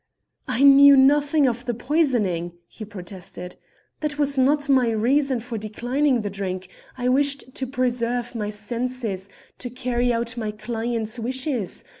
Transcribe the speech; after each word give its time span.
"I 0.47 0.63
knew 0.63 0.95
nothing 0.97 1.45
of 1.45 1.65
the 1.65 1.75
poisoning," 1.75 2.53
he 2.67 2.83
protested. 2.83 3.55
"That 3.99 4.17
was 4.17 4.35
not 4.35 4.67
my 4.67 4.89
reason 4.89 5.39
for 5.39 5.59
declining 5.59 6.21
the 6.21 6.29
drink. 6.31 6.69
I 6.97 7.07
wished 7.07 7.53
to 7.53 7.67
preserve 7.67 8.33
my 8.33 8.49
senses 8.49 9.29
to 9.59 9.69
carry 9.69 10.11
out 10.11 10.35
my 10.37 10.49
client's 10.53 11.19
wishes. 11.19 11.83